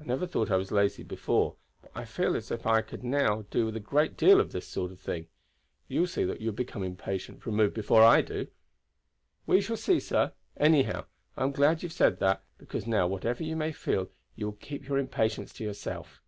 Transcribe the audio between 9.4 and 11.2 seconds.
"We shall see, sir. Anyhow,